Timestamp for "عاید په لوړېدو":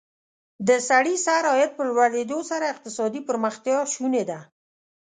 1.51-2.39